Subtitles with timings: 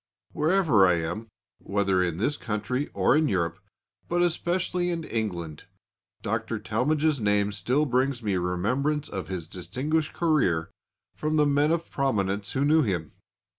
[0.33, 1.27] Wherever I am,
[1.59, 3.59] whether in this country or in Europe,
[4.09, 5.65] but especially in England,
[6.23, 6.57] Dr.
[6.57, 10.71] Talmage's name still brings me remembrance of his distinguished career
[11.15, 13.11] from the men of prominence who knew him.